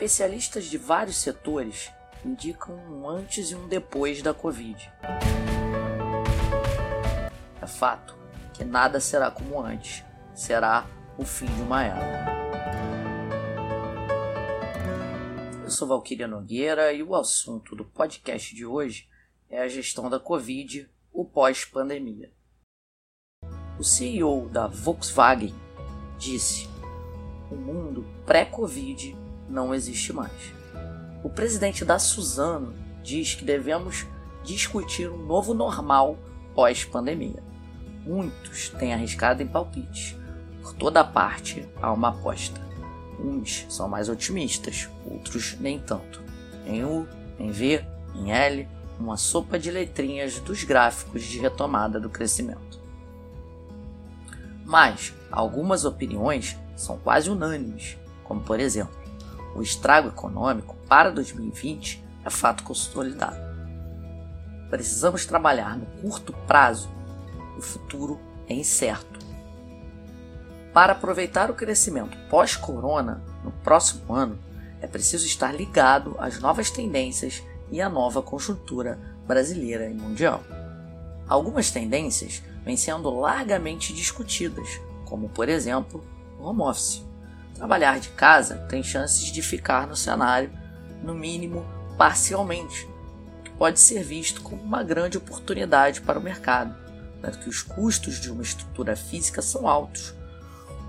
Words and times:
Especialistas 0.00 0.66
de 0.66 0.78
vários 0.78 1.16
setores 1.16 1.90
indicam 2.24 2.72
um 2.76 3.08
antes 3.08 3.50
e 3.50 3.56
um 3.56 3.66
depois 3.66 4.22
da 4.22 4.32
Covid. 4.32 4.92
É 7.60 7.66
fato 7.66 8.16
que 8.54 8.62
nada 8.62 9.00
será 9.00 9.28
como 9.28 9.60
antes, 9.60 10.04
será 10.32 10.86
o 11.18 11.24
fim 11.24 11.46
de 11.46 11.62
uma 11.62 11.82
era. 11.82 12.28
Eu 15.64 15.70
sou 15.72 15.88
Valquíria 15.88 16.28
Nogueira 16.28 16.92
e 16.92 17.02
o 17.02 17.16
assunto 17.16 17.74
do 17.74 17.84
podcast 17.84 18.54
de 18.54 18.64
hoje 18.64 19.08
é 19.50 19.62
a 19.62 19.66
gestão 19.66 20.08
da 20.08 20.20
Covid, 20.20 20.88
o 21.12 21.24
pós-pandemia. 21.24 22.32
O 23.76 23.82
CEO 23.82 24.48
da 24.48 24.68
Volkswagen 24.68 25.56
disse: 26.16 26.68
o 27.50 27.56
mundo 27.56 28.06
pré-Covid 28.24 29.26
não 29.48 29.74
existe 29.74 30.12
mais. 30.12 30.52
O 31.22 31.28
presidente 31.28 31.84
da 31.84 31.98
Suzano 31.98 32.74
diz 33.02 33.34
que 33.34 33.44
devemos 33.44 34.06
discutir 34.44 35.10
um 35.10 35.24
novo 35.24 35.54
normal 35.54 36.18
pós-pandemia. 36.54 37.42
Muitos 38.04 38.70
têm 38.70 38.94
arriscado 38.94 39.42
em 39.42 39.46
palpites. 39.46 40.16
Por 40.62 40.74
toda 40.74 41.04
parte 41.04 41.68
há 41.80 41.92
uma 41.92 42.08
aposta. 42.08 42.60
Uns 43.18 43.66
são 43.68 43.88
mais 43.88 44.08
otimistas, 44.08 44.88
outros 45.04 45.56
nem 45.58 45.78
tanto. 45.78 46.22
Em 46.66 46.84
U, 46.84 47.06
em 47.38 47.50
V, 47.50 47.84
em 48.14 48.32
L, 48.32 48.68
uma 48.98 49.16
sopa 49.16 49.58
de 49.58 49.70
letrinhas 49.70 50.38
dos 50.40 50.64
gráficos 50.64 51.24
de 51.24 51.38
retomada 51.38 52.00
do 52.00 52.10
crescimento. 52.10 52.80
Mas 54.64 55.14
algumas 55.30 55.84
opiniões 55.84 56.56
são 56.76 56.98
quase 56.98 57.30
unânimes, 57.30 57.96
como 58.24 58.40
por 58.40 58.60
exemplo, 58.60 58.97
o 59.58 59.62
estrago 59.62 60.08
econômico 60.08 60.76
para 60.88 61.10
2020 61.10 62.04
é 62.24 62.30
fato 62.30 62.62
consolidado. 62.62 63.36
Precisamos 64.70 65.26
trabalhar 65.26 65.76
no 65.76 65.86
curto 66.00 66.32
prazo, 66.46 66.88
o 67.56 67.60
futuro 67.60 68.20
é 68.48 68.54
incerto. 68.54 69.18
Para 70.72 70.92
aproveitar 70.92 71.50
o 71.50 71.54
crescimento 71.54 72.16
pós-corona 72.30 73.20
no 73.42 73.50
próximo 73.50 74.14
ano, 74.14 74.38
é 74.80 74.86
preciso 74.86 75.26
estar 75.26 75.52
ligado 75.52 76.14
às 76.20 76.38
novas 76.38 76.70
tendências 76.70 77.42
e 77.70 77.80
à 77.80 77.88
nova 77.88 78.22
conjuntura 78.22 78.98
brasileira 79.26 79.90
e 79.90 79.94
mundial. 79.94 80.42
Algumas 81.28 81.70
tendências 81.70 82.42
vêm 82.64 82.76
sendo 82.76 83.10
largamente 83.10 83.92
discutidas, 83.92 84.80
como 85.04 85.28
por 85.28 85.48
exemplo 85.48 86.04
o 86.38 86.44
home 86.44 86.62
office. 86.62 87.07
Trabalhar 87.58 87.98
de 87.98 88.10
casa 88.10 88.54
tem 88.68 88.84
chances 88.84 89.32
de 89.32 89.42
ficar 89.42 89.84
no 89.88 89.96
cenário, 89.96 90.48
no 91.02 91.12
mínimo 91.12 91.66
parcialmente, 91.98 92.88
que 93.42 93.50
pode 93.50 93.80
ser 93.80 94.04
visto 94.04 94.40
como 94.42 94.62
uma 94.62 94.84
grande 94.84 95.18
oportunidade 95.18 96.00
para 96.00 96.20
o 96.20 96.22
mercado, 96.22 96.72
dado 97.20 97.38
que 97.38 97.48
os 97.48 97.60
custos 97.60 98.20
de 98.20 98.30
uma 98.30 98.44
estrutura 98.44 98.94
física 98.94 99.42
são 99.42 99.66
altos. 99.66 100.14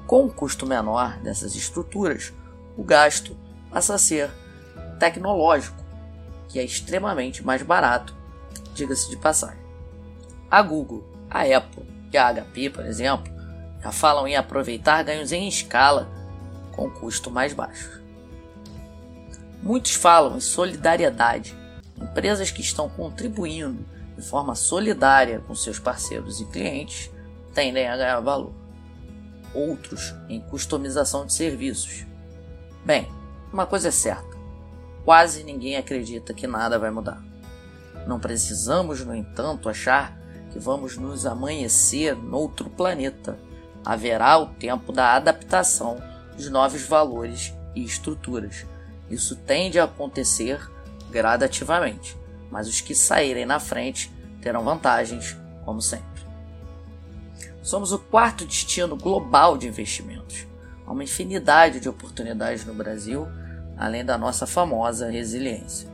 Com 0.05 0.25
o 0.25 0.31
custo 0.31 0.67
menor 0.67 1.17
dessas 1.21 1.55
estruturas, 1.55 2.31
o 2.77 2.83
gasto 2.83 3.35
passa 3.71 3.95
a 3.95 3.97
ser 3.97 4.29
tecnológico, 4.99 5.83
que 6.47 6.59
é 6.59 6.63
extremamente 6.63 7.43
mais 7.43 7.63
barato, 7.63 8.15
diga-se 8.75 9.09
de 9.09 9.17
passagem. 9.17 9.57
A 10.51 10.61
Google, 10.61 11.03
a 11.31 11.41
Apple 11.41 11.83
e 12.13 12.17
a 12.17 12.31
HP, 12.31 12.69
por 12.69 12.85
exemplo, 12.85 13.33
já 13.81 13.91
falam 13.91 14.27
em 14.27 14.35
aproveitar 14.35 15.03
ganhos 15.03 15.31
em 15.31 15.47
escala 15.47 16.18
com 16.79 16.89
custo 16.89 17.29
mais 17.29 17.51
baixo. 17.51 18.01
Muitos 19.61 19.93
falam 19.93 20.37
em 20.37 20.39
solidariedade, 20.39 21.53
empresas 21.97 22.51
que 22.51 22.61
estão 22.61 22.87
contribuindo 22.87 23.85
de 24.15 24.21
forma 24.21 24.55
solidária 24.55 25.41
com 25.45 25.53
seus 25.53 25.77
parceiros 25.77 26.39
e 26.39 26.45
clientes 26.45 27.11
tendem 27.53 27.89
a 27.89 27.97
ganhar 27.97 28.19
valor. 28.21 28.53
Outros 29.53 30.15
em 30.29 30.39
customização 30.39 31.25
de 31.25 31.33
serviços. 31.33 32.05
Bem, 32.85 33.09
uma 33.51 33.65
coisa 33.65 33.89
é 33.89 33.91
certa: 33.91 34.37
quase 35.03 35.43
ninguém 35.43 35.75
acredita 35.75 36.33
que 36.33 36.47
nada 36.47 36.79
vai 36.79 36.91
mudar. 36.91 37.21
Não 38.07 38.19
precisamos, 38.19 39.03
no 39.03 39.13
entanto, 39.13 39.67
achar 39.67 40.17
que 40.51 40.59
vamos 40.59 40.95
nos 40.95 41.25
amanhecer 41.25 42.15
noutro 42.15 42.69
planeta 42.69 43.37
haverá 43.83 44.37
o 44.37 44.47
tempo 44.47 44.93
da 44.93 45.13
adaptação 45.15 46.08
dos 46.39 46.49
novos 46.49 46.83
valores 46.83 47.53
e 47.75 47.83
estruturas. 47.83 48.65
Isso 49.09 49.35
tende 49.35 49.79
a 49.79 49.83
acontecer 49.83 50.59
gradativamente, 51.11 52.17
mas 52.49 52.67
os 52.67 52.79
que 52.79 52.95
saírem 52.95 53.45
na 53.45 53.59
frente 53.59 54.11
terão 54.41 54.63
vantagens, 54.63 55.37
como 55.65 55.81
sempre. 55.81 56.07
Somos 57.61 57.91
o 57.91 57.99
quarto 57.99 58.45
destino 58.45 58.95
global 58.95 59.57
de 59.57 59.67
investimentos. 59.67 60.47
Há 60.87 60.91
uma 60.91 61.03
infinidade 61.03 61.79
de 61.79 61.89
oportunidades 61.89 62.65
no 62.65 62.73
Brasil, 62.73 63.27
além 63.77 64.05
da 64.05 64.17
nossa 64.17 64.47
famosa 64.47 65.09
resiliência. 65.09 65.89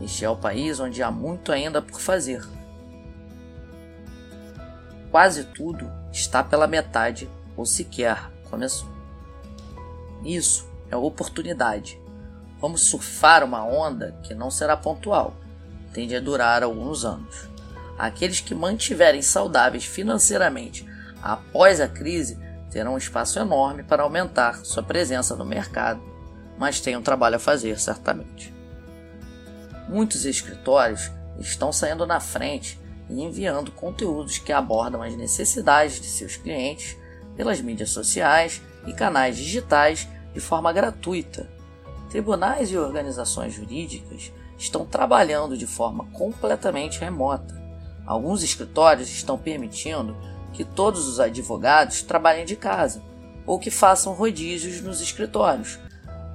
Este 0.00 0.24
é 0.24 0.30
o 0.30 0.36
país 0.36 0.78
onde 0.78 1.02
há 1.02 1.10
muito 1.10 1.50
ainda 1.50 1.82
por 1.82 2.00
fazer 2.00 2.42
quase 5.12 5.44
tudo 5.44 5.92
está 6.10 6.42
pela 6.42 6.66
metade 6.66 7.30
ou 7.54 7.66
sequer 7.66 8.32
começou. 8.48 8.88
Isso 10.24 10.68
é 10.90 10.96
oportunidade. 10.96 12.00
Vamos 12.60 12.82
surfar 12.82 13.42
uma 13.42 13.64
onda 13.64 14.16
que 14.22 14.34
não 14.34 14.50
será 14.50 14.76
pontual, 14.76 15.34
tende 15.92 16.14
a 16.14 16.20
durar 16.20 16.62
alguns 16.62 17.04
anos. 17.04 17.48
Aqueles 17.98 18.40
que 18.40 18.54
mantiverem 18.54 19.22
saudáveis 19.22 19.84
financeiramente 19.84 20.86
após 21.22 21.80
a 21.80 21.88
crise 21.88 22.38
terão 22.70 22.94
um 22.94 22.98
espaço 22.98 23.38
enorme 23.38 23.82
para 23.82 24.02
aumentar 24.02 24.64
sua 24.64 24.82
presença 24.82 25.36
no 25.36 25.44
mercado, 25.44 26.00
mas 26.58 26.80
têm 26.80 26.96
um 26.96 27.02
trabalho 27.02 27.36
a 27.36 27.40
fazer 27.40 27.78
certamente. 27.78 28.52
Muitos 29.88 30.24
escritórios 30.24 31.10
estão 31.38 31.72
saindo 31.72 32.06
na 32.06 32.20
frente 32.20 32.80
e 33.10 33.22
enviando 33.22 33.72
conteúdos 33.72 34.38
que 34.38 34.52
abordam 34.52 35.02
as 35.02 35.14
necessidades 35.16 36.00
de 36.00 36.06
seus 36.06 36.36
clientes 36.36 36.96
pelas 37.36 37.60
mídias 37.60 37.90
sociais 37.90 38.62
e 38.86 38.92
canais 38.92 39.36
digitais 39.36 40.08
de 40.32 40.40
forma 40.40 40.72
gratuita. 40.72 41.48
Tribunais 42.10 42.70
e 42.70 42.76
organizações 42.76 43.54
jurídicas 43.54 44.32
estão 44.58 44.84
trabalhando 44.84 45.56
de 45.56 45.66
forma 45.66 46.04
completamente 46.12 47.00
remota. 47.00 47.60
Alguns 48.06 48.42
escritórios 48.42 49.08
estão 49.08 49.38
permitindo 49.38 50.16
que 50.52 50.64
todos 50.64 51.08
os 51.08 51.20
advogados 51.20 52.02
trabalhem 52.02 52.44
de 52.44 52.56
casa 52.56 53.02
ou 53.46 53.58
que 53.58 53.70
façam 53.70 54.12
rodízios 54.12 54.80
nos 54.80 55.00
escritórios. 55.00 55.78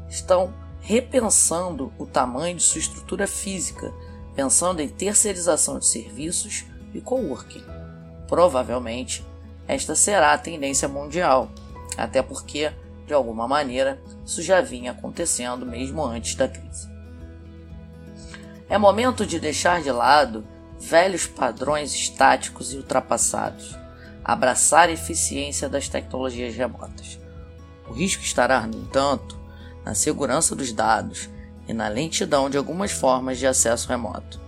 Estão 0.09 0.53
repensando 0.81 1.91
o 1.97 2.06
tamanho 2.06 2.57
de 2.57 2.63
sua 2.63 2.80
estrutura 2.80 3.28
física 3.28 3.94
pensando 4.38 4.81
em 4.81 4.88
terceirização 4.88 5.80
de 5.80 5.88
serviços 5.88 6.63
e 6.94 7.02
coworking. 7.02 7.63
Provavelmente, 8.28 9.25
esta 9.68 9.96
será 9.96 10.31
a 10.31 10.38
tendência 10.38 10.88
mundial, 10.88 11.50
até 11.97 12.22
porque, 12.22 12.72
de 13.06 13.13
alguma 13.13 13.47
maneira, 13.47 14.00
isso 14.25 14.41
já 14.41 14.62
vinha 14.62 14.91
acontecendo 14.91 15.66
mesmo 15.66 16.06
antes 16.06 16.35
da 16.35 16.47
crise. 16.47 16.88
É 18.69 18.78
momento 18.78 19.25
de 19.25 19.40
deixar 19.40 19.81
de 19.81 19.91
lado 19.91 20.46
velhos 20.80 21.25
padrões 21.25 21.94
estáticos 21.94 22.74
e 22.74 22.78
ultrapassados, 22.78 23.75
abraçar 24.24 24.89
a 24.89 24.92
eficiência 24.92 25.68
das 25.68 25.88
tecnologias 25.88 26.54
remotas. 26.56 27.19
O 27.89 27.94
risco 27.94 28.24
estará, 28.24 28.68
no 28.68 28.77
entanto, 28.77 29.39
na 29.86 29.95
segurança 29.95 30.54
dos 30.54 30.74
dados 30.74 31.30
e 31.68 31.74
na 31.74 31.88
lentidão 31.88 32.50
de 32.50 32.57
algumas 32.57 32.92
formas 32.92 33.39
de 33.39 33.48
acesso 33.48 33.88
remoto. 33.88 34.39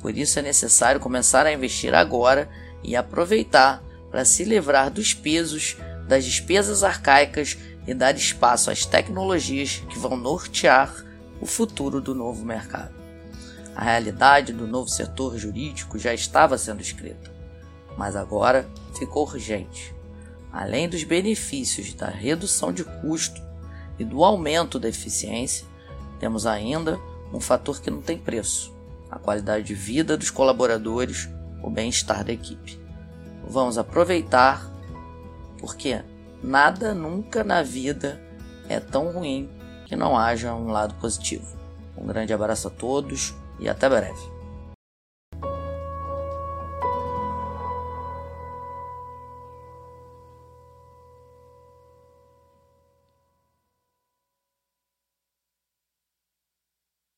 Por 0.00 0.16
isso 0.16 0.38
é 0.38 0.42
necessário 0.42 1.00
começar 1.00 1.46
a 1.46 1.52
investir 1.52 1.94
agora 1.94 2.48
e 2.82 2.94
aproveitar 2.94 3.82
para 4.10 4.24
se 4.24 4.44
livrar 4.44 4.90
dos 4.90 5.14
pesos 5.14 5.78
das 6.06 6.24
despesas 6.24 6.84
arcaicas 6.84 7.56
e 7.86 7.94
dar 7.94 8.14
espaço 8.14 8.70
às 8.70 8.84
tecnologias 8.84 9.82
que 9.88 9.98
vão 9.98 10.16
nortear 10.16 11.04
o 11.40 11.46
futuro 11.46 12.00
do 12.00 12.14
novo 12.14 12.44
mercado. 12.44 12.94
A 13.74 13.84
realidade 13.84 14.52
do 14.52 14.66
novo 14.66 14.88
setor 14.88 15.36
jurídico 15.36 15.98
já 15.98 16.14
estava 16.14 16.56
sendo 16.56 16.80
escrita, 16.80 17.32
mas 17.96 18.14
agora 18.14 18.68
ficou 18.96 19.24
urgente. 19.24 19.94
Além 20.52 20.88
dos 20.88 21.02
benefícios 21.02 21.92
da 21.94 22.08
redução 22.08 22.72
de 22.72 22.84
custo 22.84 23.42
e 23.98 24.04
do 24.04 24.22
aumento 24.22 24.78
da 24.78 24.88
eficiência, 24.88 25.66
temos 26.20 26.46
ainda 26.46 26.98
um 27.32 27.40
fator 27.40 27.80
que 27.80 27.90
não 27.90 28.00
tem 28.00 28.16
preço: 28.16 28.72
a 29.10 29.18
qualidade 29.18 29.64
de 29.64 29.74
vida 29.74 30.16
dos 30.16 30.30
colaboradores, 30.30 31.28
o 31.62 31.68
bem-estar 31.68 32.24
da 32.24 32.32
equipe. 32.32 32.78
Vamos 33.46 33.76
aproveitar, 33.76 34.70
porque 35.64 36.02
nada 36.42 36.92
nunca 36.92 37.42
na 37.42 37.62
vida 37.62 38.20
é 38.68 38.78
tão 38.78 39.10
ruim 39.10 39.48
que 39.86 39.96
não 39.96 40.14
haja 40.14 40.54
um 40.54 40.70
lado 40.70 40.94
positivo. 40.96 41.56
Um 41.96 42.06
grande 42.06 42.34
abraço 42.34 42.68
a 42.68 42.70
todos 42.70 43.34
e 43.58 43.66
até 43.66 43.88
breve. 43.88 44.33